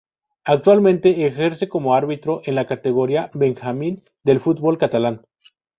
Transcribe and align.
Actualmente, 0.45 1.27
ejerce 1.27 1.69
como 1.69 1.93
árbitro 1.93 2.41
en 2.45 2.55
la 2.55 2.65
categoría 2.65 3.29
Benjamín 3.35 4.03
del 4.23 4.39
fútbol 4.39 4.79
catalán. 4.79 5.27